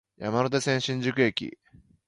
[0.17, 1.59] 山手線、新宿駅